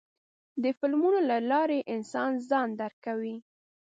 د 0.63 0.65
فلمونو 0.77 1.19
له 1.29 1.37
لارې 1.51 1.79
انسان 1.95 2.31
ځان 2.49 2.67
درکوي. 2.81 3.37